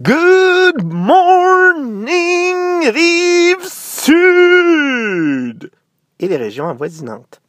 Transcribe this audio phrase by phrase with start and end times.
[0.00, 2.06] Good morning,
[2.88, 4.12] rive sud
[6.20, 7.40] et les régions avoisinantes.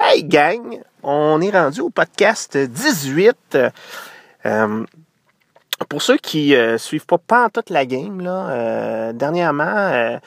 [0.00, 3.58] Hey gang, on est rendu au podcast 18.
[4.46, 4.84] Euh,
[5.88, 10.20] pour ceux qui euh, suivent pas, pas toute la game, là, euh, dernièrement,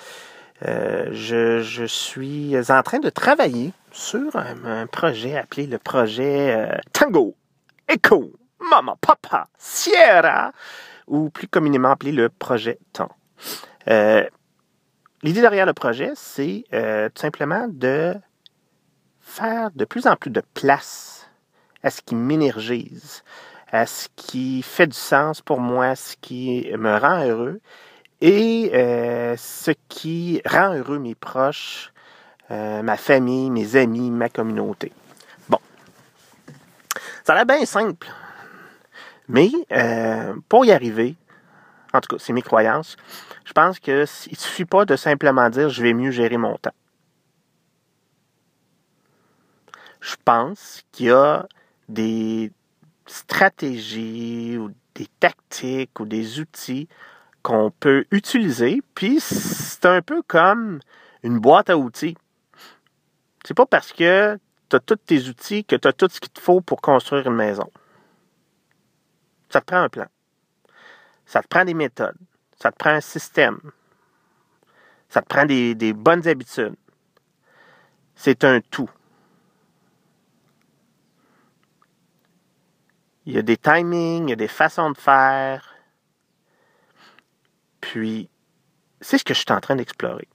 [0.61, 7.33] je, suis en train de travailler sur un projet appelé le projet Tango
[7.87, 8.33] Echo
[8.69, 10.51] Maman, Papa, Sierra,
[11.07, 13.11] ou plus communément appelé le projet Temps.
[13.89, 14.23] Euh,
[15.23, 18.15] l'idée derrière le projet, c'est euh, tout simplement de
[19.19, 21.29] faire de plus en plus de place
[21.83, 23.23] à ce qui m'énergise,
[23.71, 27.59] à ce qui fait du sens pour moi, ce qui me rend heureux
[28.19, 31.91] et euh, ce qui rend heureux mes proches,
[32.49, 34.91] ma famille, mes amis, ma communauté.
[35.47, 35.59] Bon.
[37.23, 38.07] Ça a bien simple.
[39.31, 41.15] Mais euh, pour y arriver,
[41.93, 42.97] en tout cas, c'est mes croyances,
[43.45, 46.73] je pense qu'il ne suffit pas de simplement dire je vais mieux gérer mon temps.
[50.01, 51.47] Je pense qu'il y a
[51.87, 52.51] des
[53.05, 56.89] stratégies ou des tactiques ou des outils
[57.41, 60.79] qu'on peut utiliser, puis c'est un peu comme
[61.23, 62.17] une boîte à outils.
[63.45, 64.37] C'est pas parce que
[64.69, 67.27] tu as tous tes outils que tu as tout ce qu'il te faut pour construire
[67.27, 67.71] une maison.
[69.51, 70.07] Ça te prend un plan.
[71.25, 72.17] Ça te prend des méthodes.
[72.57, 73.59] Ça te prend un système.
[75.09, 76.75] Ça te prend des, bonnes habitudes.
[78.15, 78.89] C'est un tout.
[83.25, 85.75] Il y a des timings, il y a des façons de faire.
[87.81, 88.29] Puis,
[89.01, 90.29] c'est ce que je suis en train d'explorer.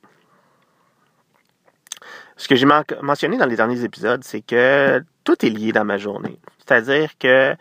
[2.37, 5.97] Ce que j'ai mentionné dans les derniers épisodes, c'est que tout est lié dans ma
[5.97, 6.39] journée.
[6.59, 7.57] C'est-à-dire que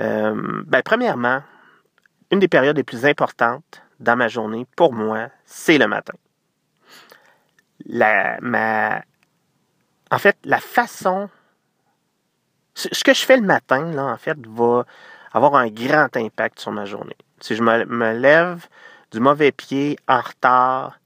[0.00, 1.42] euh, ben, premièrement,
[2.30, 6.14] une des périodes les plus importantes dans ma journée, pour moi, c'est le matin.
[7.86, 9.02] La, ma,
[10.10, 11.28] en fait, la façon.
[12.74, 14.84] Ce que je fais le matin, là, en fait, va
[15.32, 17.16] avoir un grand impact sur ma journée.
[17.40, 18.66] Si je me, me lève
[19.10, 20.98] du mauvais pied, en retard,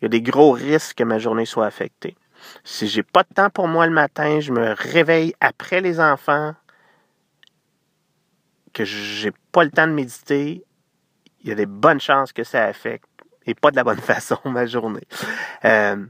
[0.00, 2.16] il y a des gros risques que ma journée soit affectée.
[2.62, 6.54] Si j'ai pas de temps pour moi le matin, je me réveille après les enfants,
[8.74, 10.64] que j'ai pas le temps de méditer,
[11.42, 13.08] il y a des bonnes chances que ça affecte
[13.46, 15.06] et pas de la bonne façon ma journée.
[15.64, 16.04] Euh,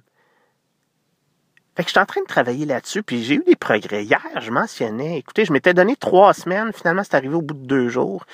[1.77, 4.05] fait que je suis en train de travailler là-dessus, puis j'ai eu des progrès.
[4.05, 7.67] Hier, je mentionnais, écoutez, je m'étais donné trois semaines, finalement c'est arrivé au bout de
[7.67, 8.25] deux jours.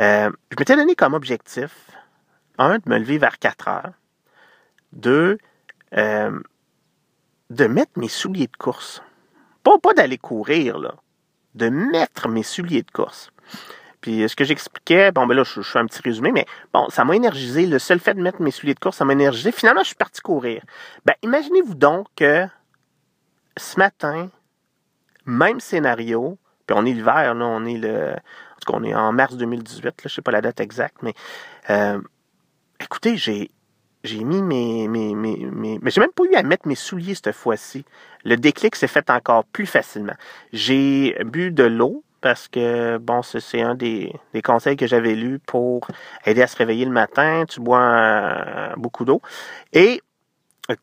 [0.00, 1.90] Euh, je m'étais donné comme objectif,
[2.58, 3.92] un, de me lever vers 4 heures.
[4.92, 5.38] Deux,
[5.96, 6.38] euh,
[7.48, 9.02] de mettre mes souliers de course.
[9.62, 10.94] Pas, pas d'aller courir, là.
[11.54, 13.30] De mettre mes souliers de course.
[14.00, 16.88] Puis euh, ce que j'expliquais, bon, ben là, je, fais un petit résumé, mais bon,
[16.90, 17.66] ça m'a énergisé.
[17.66, 19.52] Le seul fait de mettre mes souliers de course, ça m'a énergisé.
[19.52, 20.62] Finalement, je suis parti courir.
[21.06, 22.46] Ben, imaginez-vous donc que
[23.56, 24.30] ce matin,
[25.24, 26.36] même scénario,
[26.66, 28.12] puis on est l'hiver, là, on est le.
[28.12, 31.02] En tout cas, on est en mars 2018, là, je sais pas la date exacte,
[31.02, 31.14] mais
[31.70, 32.00] euh,
[32.80, 33.50] écoutez, j'ai.
[34.04, 37.14] J'ai mis mes, mes, mes, mes mais j'ai même pas eu à mettre mes souliers
[37.14, 37.84] cette fois-ci.
[38.24, 40.14] Le déclic s'est fait encore plus facilement.
[40.52, 45.88] J'ai bu de l'eau, parce que, bon, c'est un des, conseils que j'avais lus pour
[46.24, 47.44] aider à se réveiller le matin.
[47.46, 49.20] Tu bois beaucoup d'eau.
[49.74, 50.00] Et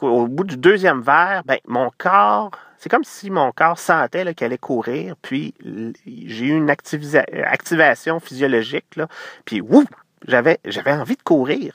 [0.01, 4.45] au bout du deuxième verre, ben, mon corps, c'est comme si mon corps sentait qu'il
[4.45, 5.15] allait courir.
[5.21, 5.53] Puis
[6.05, 8.97] j'ai eu une activation physiologique.
[8.97, 9.07] Là,
[9.45, 9.85] puis, ouf,
[10.27, 10.59] j'avais
[10.91, 11.71] envie de courir.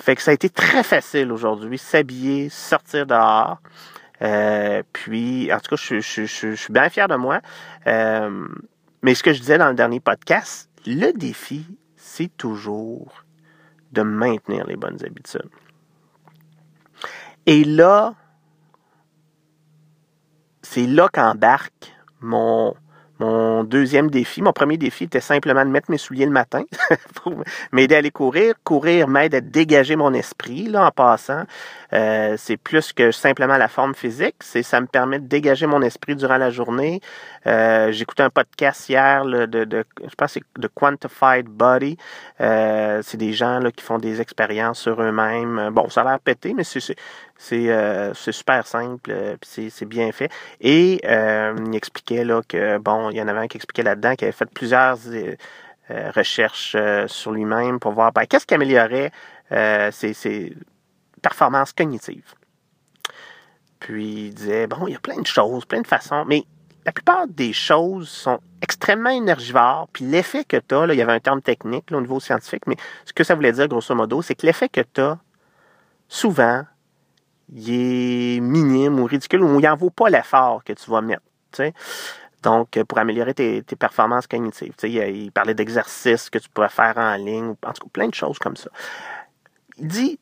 [0.00, 3.58] Fait que ça a été très facile aujourd'hui, s'habiller, sortir dehors.
[4.22, 7.40] Euh, puis, en tout cas, je, suis bien fier de moi.
[7.86, 8.48] Euh,
[9.02, 11.66] mais ce que je disais dans le dernier podcast, le défi,
[11.96, 13.24] c'est toujours
[13.92, 15.50] de maintenir les bonnes habitudes.
[17.44, 18.14] Et là,
[20.62, 22.74] c'est là qu'embarque mon,
[23.20, 26.64] mon deuxième défi, mon premier défi était simplement de mettre mes souliers le matin
[27.16, 27.34] pour
[27.70, 28.54] m'aider à aller courir.
[28.64, 31.44] Courir m'aide à dégager mon esprit, là, en passant.
[31.92, 34.36] Euh, c'est plus que simplement la forme physique.
[34.40, 37.00] C'est, ça me permet de dégager mon esprit durant la journée.
[37.46, 41.96] Euh, j'écoutais un podcast hier de, de, je pense c'est de Quantified Body.
[42.40, 45.70] Euh, c'est des gens là, qui font des expériences sur eux-mêmes.
[45.72, 46.80] Bon, ça a l'air pété, mais c'est,
[47.36, 50.30] c'est, euh, super simple, puis c'est, bien fait.
[50.60, 54.26] Et il expliquait là que bon, il y en avait un qui expliquait là-dedans qu'il
[54.26, 55.34] avait fait plusieurs euh,
[55.90, 59.10] euh, recherches euh, sur lui-même pour voir ben, qu'est-ce qui améliorait
[59.50, 60.54] ses,
[61.20, 62.34] performances cognitives.
[63.78, 66.44] Puis il disait, bon, il y a plein de choses, plein de façons, mais
[66.84, 71.02] la plupart des choses sont extrêmement énergivores, puis l'effet que tu as, là, il y
[71.02, 74.22] avait un terme technique au niveau scientifique, mais ce que ça voulait dire, grosso modo,
[74.22, 75.18] c'est que l'effet que tu as,
[76.08, 76.64] souvent,
[77.52, 81.22] il est minime ou ridicule, ou il n'en vaut pas l'effort que tu vas mettre.
[82.42, 84.74] Donc, pour améliorer tes, performances cognitives.
[84.82, 88.14] Il, il parlait d'exercices que tu pourrais faire en ligne, en tout cas, plein de
[88.14, 88.70] choses comme ça.
[89.78, 90.18] Il dit,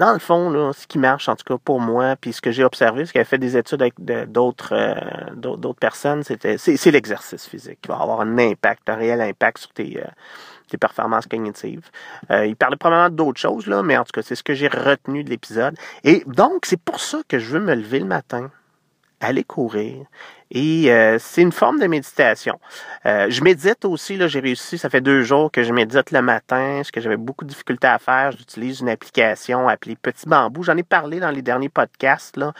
[0.00, 2.64] dans le fond, ce qui marche, en tout cas pour moi, puis ce que j'ai
[2.64, 3.94] observé, ce qui a fait des études avec
[4.32, 9.20] d'autres euh, d'autres personnes, c'était c'est l'exercice physique qui va avoir un impact, un réel
[9.20, 11.82] impact sur tes, euh, performances cognitives.
[12.30, 14.68] Euh, il parlait probablement d'autres choses, là, mais en tout cas, c'est ce que j'ai
[14.68, 15.76] retenu de l'épisode.
[16.04, 18.50] Et donc, c'est pour ça que je veux me lever le matin,
[19.20, 20.06] aller courir
[20.50, 22.58] et euh, c'est une forme de méditation.
[23.06, 26.22] Euh, je médite aussi, là, j'ai réussi, ça fait deux jours que je médite le
[26.22, 28.32] matin, ce que j'avais beaucoup de difficultés à faire.
[28.32, 30.64] J'utilise une application appelée Petit Bambou.
[30.64, 32.36] J'en ai parlé dans les derniers podcasts.
[32.36, 32.52] Là.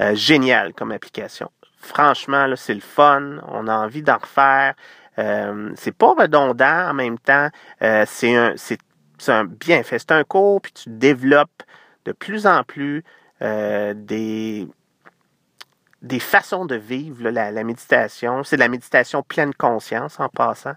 [0.00, 1.50] Euh, génial comme application.
[1.80, 3.38] Franchement, là, c'est le fun.
[3.48, 4.74] On a envie d'en refaire.
[5.18, 7.48] Euh, c'est pas redondant en même temps.
[7.80, 8.78] c'est un, c'est,
[9.16, 9.98] c'est un bienfait.
[9.98, 11.62] C'est un cours, puis tu développes
[12.04, 13.04] de plus en plus
[13.40, 14.68] des
[16.02, 18.44] des façons de vivre la, méditation.
[18.44, 20.74] C'est de la méditation pleine conscience en passant.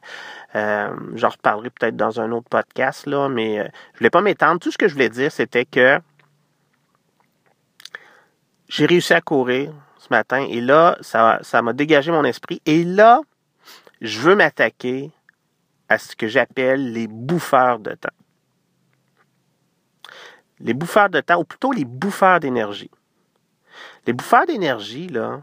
[0.56, 4.59] Euh, J'en reparlerai peut-être dans un autre podcast, là, mais euh, je voulais pas m'étendre.
[4.59, 6.00] Tout ce que je voulais dire, c'était que
[8.68, 12.62] j'ai réussi à courir ce matin et là, ça, ça m'a dégagé mon esprit.
[12.65, 13.21] Et là,
[14.01, 15.12] je veux m'attaquer
[15.88, 18.09] à ce que j'appelle les bouffeurs de temps.
[20.59, 22.89] Les bouffeurs de temps, ou plutôt les bouffeurs d'énergie.
[24.07, 25.41] Les bouffeurs d'énergie, là,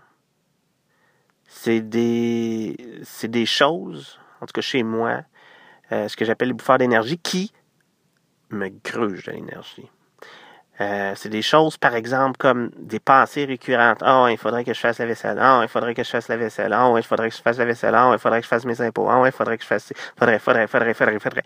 [1.46, 5.22] c'est des, c'est des choses, en tout cas chez moi,
[5.92, 7.52] euh, ce que j'appelle les bouffeurs d'énergie, qui
[8.50, 9.90] me grugent de l'énergie.
[10.80, 14.02] Euh, c'est des choses, par exemple, comme des pensées récurrentes.
[14.06, 15.40] oh, il faudrait que je fasse la vaisselle.
[15.42, 16.76] oh, il faudrait que je fasse la vaisselle.
[16.78, 17.96] oh, il faudrait que je fasse la vaisselle.
[17.98, 19.08] oh, il faudrait que je fasse mes impôts.
[19.10, 19.92] oh, il faudrait que je fasse...
[20.16, 21.44] Faudrait, faudrait, faudrait, faudrait, faudrait.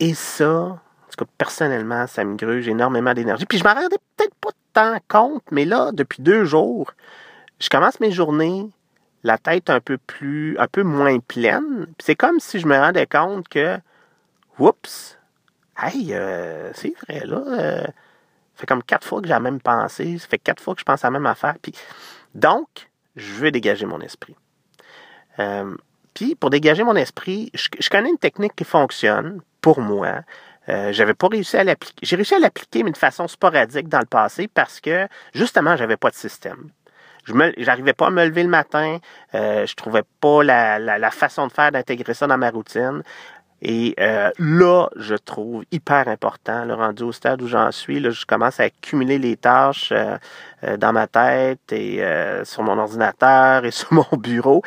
[0.00, 3.46] Et ça, en tout cas, personnellement, ça me gruge énormément d'énergie.
[3.46, 4.50] Puis je m'en rendais peut-être pas
[5.08, 6.92] compte, mais là, depuis deux jours,
[7.60, 8.70] je commence mes journées
[9.24, 11.86] la tête un peu plus, un peu moins pleine.
[11.98, 13.78] C'est comme si je me rendais compte que,
[14.58, 15.18] oups,
[15.78, 19.60] hey, euh, c'est vrai, là, euh, ça fait comme quatre fois que j'ai la même
[19.60, 21.54] pensée, ça fait quatre fois que je pense à la même affaire.
[21.60, 21.72] Puis,
[22.34, 24.36] donc, je veux dégager mon esprit.
[25.38, 25.74] Euh,
[26.12, 30.20] puis, pour dégager mon esprit, je, connais une technique qui fonctionne pour moi.
[30.68, 32.00] Euh, j'avais pas réussi à l'appliquer.
[32.02, 35.96] J'ai réussi à l'appliquer, mais de façon sporadique dans le passé parce que, justement, j'avais
[35.96, 36.70] pas de système.
[37.24, 38.98] Je n'arrivais pas à me lever le matin.
[39.34, 43.02] Euh, je trouvais pas la, la, façon de faire d'intégrer ça dans ma routine.
[43.62, 48.10] Et euh, là, je trouve hyper important, le rendu au stade où j'en suis, là,
[48.10, 52.04] je commence à accumuler les tâches euh, dans ma tête et
[52.44, 54.62] sur mon ordinateur et sur mon bureau.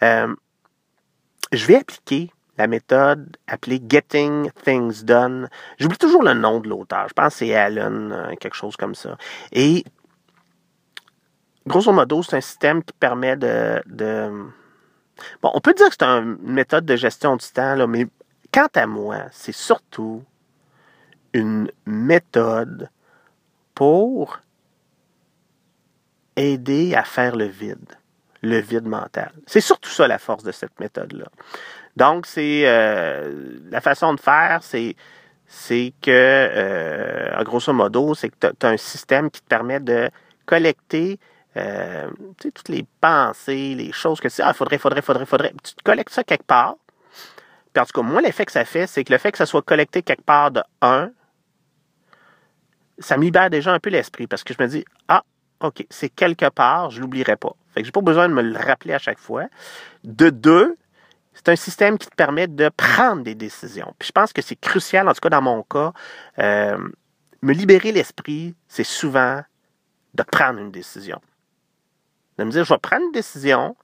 [0.00, 5.48] je vais appliquer la méthode appelée Getting Things Done.
[5.78, 7.06] J'oublie toujours le nom de l'auteur.
[7.08, 9.16] Je pense que c'est Allen, euh, quelque chose comme ça.
[9.52, 9.84] Et
[11.66, 13.82] grosso modo, c'est un système qui permet de,
[15.42, 18.06] Bon, on peut dire que c'est une méthode de gestion du temps, là, mais
[18.52, 20.22] quant à moi, c'est surtout
[21.32, 22.90] une méthode
[23.74, 24.40] pour
[26.36, 27.96] aider à faire le vide,
[28.42, 29.32] le vide mental.
[29.46, 31.26] C'est surtout ça la force de cette méthode-là.
[31.96, 34.94] Donc, c'est euh, la façon de faire, c'est
[35.48, 40.10] c'est que, euh, grosso modo, c'est que tu as, un système qui te permet de
[40.44, 41.20] collecter
[41.56, 45.52] euh, toutes les pensées, les choses que tu ah, faudrait, faudrait, faudrait, faudrait.
[45.62, 46.74] Tu te collectes ça quelque part.
[47.72, 49.46] Puis en tout cas, moi, l'effet que ça fait, c'est que le fait que ça
[49.46, 51.10] soit collecté quelque part de 1,
[52.98, 55.22] ça me libère déjà un peu l'esprit parce que je me dis, ah,
[55.60, 57.54] OK, c'est quelque part, je l'oublierai pas.
[57.72, 59.44] Fait que j'ai pas besoin de me le rappeler à chaque fois.
[60.04, 60.76] De deux,
[61.36, 63.94] c'est un système qui te permet de prendre des décisions.
[63.98, 65.92] Puis je pense que c'est crucial, en tout cas dans mon cas,
[66.38, 66.78] euh,
[67.42, 69.42] me libérer l'esprit, c'est souvent
[70.14, 71.20] de prendre une décision.
[72.38, 73.76] De me dire, je vais prendre une décision,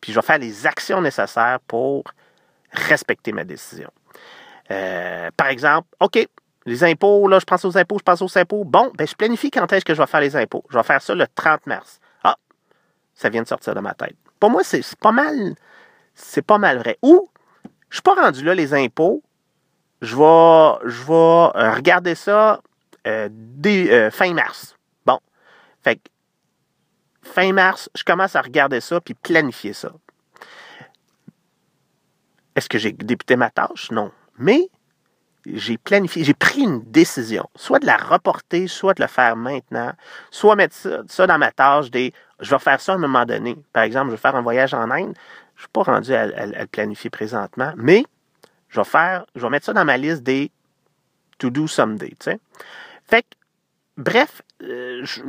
[0.00, 2.04] puis je vais faire les actions nécessaires pour
[2.70, 3.90] respecter ma décision.
[4.70, 6.28] Euh, par exemple, OK,
[6.66, 8.64] les impôts, là, je pense aux impôts, je pense aux impôts.
[8.64, 10.64] Bon, ben, je planifie quand est-ce que je vais faire les impôts.
[10.68, 11.98] Je vais faire ça le 30 mars.
[12.22, 12.36] Ah,
[13.14, 14.16] ça vient de sortir de ma tête.
[14.38, 15.54] Pour moi, c'est pas mal
[16.20, 16.98] c'est pas mal vrai.
[17.02, 17.28] Ou,
[17.88, 19.22] je suis pas rendu là, les impôts.
[20.00, 22.60] Je vais, euh, regarder ça
[23.06, 24.76] euh, dès, euh, fin mars.
[25.04, 25.18] Bon.
[25.82, 26.00] Fait que,
[27.22, 29.92] fin mars, je commence à regarder ça puis planifier ça.
[32.54, 33.90] Est-ce que j'ai débuté ma tâche?
[33.90, 34.10] Non.
[34.38, 34.70] Mais,
[35.46, 39.92] j'ai planifié, j'ai pris une décision, soit de la reporter, soit de le faire maintenant,
[40.30, 40.76] soit mettre
[41.08, 43.56] ça, dans ma tâche des je vais faire ça à un moment donné.
[43.72, 45.14] Par exemple, je vais faire un voyage en Inde,
[45.60, 48.04] je ne suis pas rendu à, le planifier présentement, mais
[48.70, 50.50] je vais faire, je vais mettre ça dans ma liste des
[51.36, 52.40] to do someday, tu sais.
[53.06, 53.28] Fait que,
[53.98, 55.20] bref, euh, je,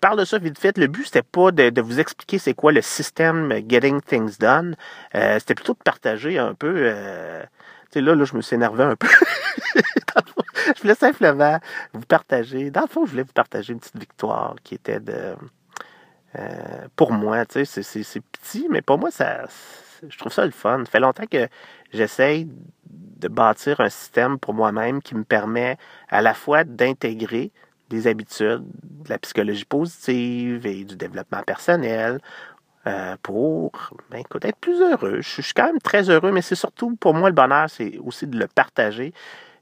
[0.00, 0.76] parle de ça vite fait.
[0.76, 4.74] Le but, c'était pas de, vous expliquer c'est quoi le système Getting Things Done.
[5.14, 6.74] Euh, c'était plutôt de partager un peu.
[6.78, 7.44] Euh,
[7.92, 9.06] tu sais, là, là, je me suis énervé un peu.
[10.76, 11.60] je voulais simplement
[11.92, 12.70] vous partager.
[12.70, 15.36] Dans le fond, je voulais vous partager une petite victoire qui était de.
[16.96, 19.44] Pour moi, tu sais, c'est petit, mais pour moi, ça,
[20.08, 20.84] je trouve ça le fun.
[20.84, 21.48] Ça fait longtemps que
[21.92, 22.48] j'essaye
[22.86, 25.78] de bâtir un système pour moi-même qui me permet
[26.08, 27.50] à la fois d'intégrer
[27.88, 32.20] des habitudes, de la psychologie positive et du développement personnel
[32.86, 35.20] euh, pour ben, être plus heureux.
[35.20, 38.26] Je suis quand même très heureux, mais c'est surtout pour moi le bonheur, c'est aussi
[38.26, 39.12] de le partager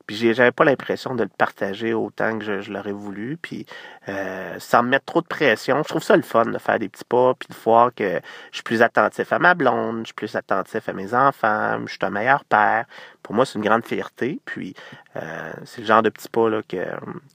[0.06, 3.38] puis j'avais pas l'impression de le partager autant que je, l'aurais voulu.
[3.40, 3.66] Puis
[4.08, 5.82] euh, sans me mettre trop de pression.
[5.82, 8.20] Je trouve ça le fun de faire des petits pas, puis de voir que
[8.50, 11.92] je suis plus attentif à ma blonde, je suis plus attentif à mes enfants, je
[11.92, 12.84] suis un meilleur père.
[13.22, 14.40] Pour moi, c'est une grande fierté.
[14.44, 14.74] Puis
[15.16, 16.84] euh, c'est le genre de petits pas là, que,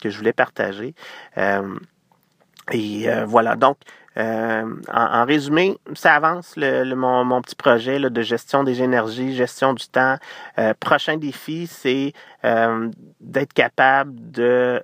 [0.01, 0.93] que je voulais partager.
[1.38, 1.75] Euh,
[2.71, 3.77] et voilà, donc
[4.19, 9.88] euh, en, résumé, ça avance le, mon, petit projet de gestion des énergies, gestion du
[9.88, 10.17] temps.
[10.57, 12.89] Euh, prochain défi, c'est euh,
[13.21, 14.83] d'être capable de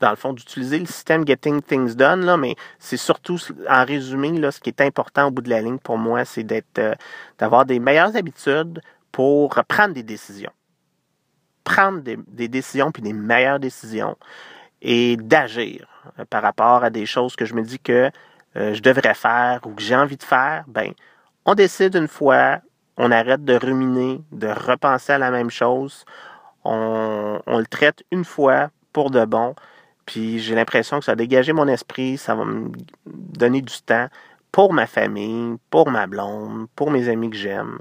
[0.00, 3.38] dans le fond, d'utiliser le système Getting Things Done, là, mais c'est surtout,
[3.68, 6.42] en résumé, là, ce qui est important au bout de la ligne pour moi, c'est
[6.42, 6.96] d'être,
[7.38, 8.80] d'avoir des meilleures habitudes
[9.12, 10.50] pour prendre des décisions.
[11.62, 14.16] Prendre des, des décisions, puis des meilleures décisions,
[14.80, 15.91] et d'agir
[16.30, 18.10] par rapport à des choses que je me dis que
[18.56, 20.92] euh, je devrais faire ou que j'ai envie de faire, ben,
[21.44, 22.60] on décide une fois,
[22.96, 26.04] on arrête de ruminer, de repenser à la même chose,
[26.64, 29.54] on, on le traite une fois pour de bon,
[30.06, 32.70] puis j'ai l'impression que ça a dégagé mon esprit, ça va me
[33.06, 34.08] donner du temps
[34.50, 37.78] pour ma famille, pour ma blonde, pour mes amis que j'aime.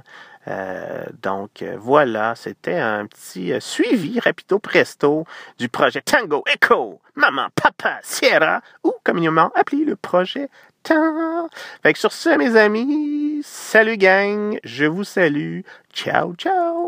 [0.48, 5.26] Euh, donc euh, voilà, c'était un petit euh, suivi rapido presto
[5.60, 10.50] du projet Tango Echo, Maman, Papa, Sierra, ou communément appelé le projet
[10.84, 11.48] Tango.
[11.84, 15.62] Fait que sur ce, mes amis, salut gang, je vous salue,
[15.94, 16.81] ciao ciao.